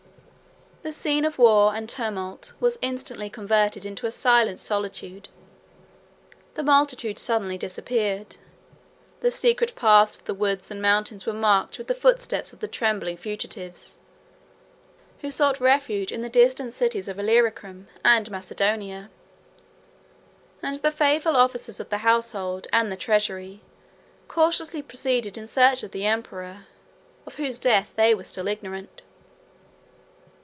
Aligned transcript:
The 0.83 0.91
scene 0.91 1.25
of 1.25 1.37
war 1.37 1.75
and 1.75 1.87
tumult 1.87 2.53
was 2.59 2.79
instantly 2.81 3.29
converted 3.29 3.85
into 3.85 4.07
a 4.07 4.11
silent 4.11 4.59
solitude: 4.59 5.29
the 6.55 6.63
multitude 6.63 7.19
suddenly 7.19 7.55
disappeared; 7.55 8.37
the 9.19 9.29
secret 9.29 9.75
paths 9.75 10.15
of 10.17 10.23
the 10.25 10.33
woods 10.33 10.71
and 10.71 10.81
mountains 10.81 11.27
were 11.27 11.33
marked 11.33 11.77
with 11.77 11.85
the 11.85 11.93
footsteps 11.93 12.51
of 12.51 12.61
the 12.61 12.67
trembling 12.67 13.15
fugitives, 13.15 13.99
who 15.19 15.29
sought 15.29 15.59
a 15.59 15.63
refuge 15.63 16.11
in 16.11 16.21
the 16.23 16.29
distant 16.29 16.73
cities 16.73 17.07
of 17.07 17.19
Illyricum 17.19 17.87
and 18.03 18.31
Macedonia; 18.31 19.11
and 20.63 20.77
the 20.77 20.91
faithful 20.91 21.35
officers 21.37 21.79
of 21.79 21.89
the 21.91 21.99
household, 21.99 22.65
and 22.73 22.91
the 22.91 22.97
treasury, 22.97 23.61
cautiously 24.27 24.81
proceeded 24.81 25.37
in 25.37 25.45
search 25.45 25.83
of 25.83 25.91
the 25.91 26.07
emperor, 26.07 26.65
of 27.27 27.35
whose 27.35 27.59
death 27.59 27.93
they 27.95 28.15
were 28.15 28.23
still 28.23 28.47
ignorant. 28.47 29.03